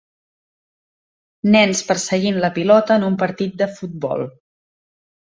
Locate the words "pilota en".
2.55-3.05